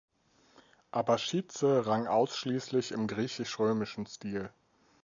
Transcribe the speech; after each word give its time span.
Abaschidse 0.89 1.85
rang 1.85 2.07
ausschließlich 2.07 2.91
im 2.91 3.05
griechisch-römischen 3.05 4.07
Stil. 4.07 4.49